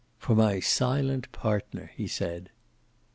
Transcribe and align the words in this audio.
"For 0.17 0.33
my 0.35 0.59
silent 0.59 1.31
partner!" 1.31 1.91
he 1.95 2.07
said. 2.07 2.49